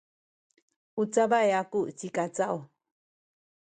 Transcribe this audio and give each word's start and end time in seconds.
u 1.01 1.03
cabay 1.13 1.49
aku 1.61 1.79
ci 1.97 2.07
Kacaw. 2.15 2.55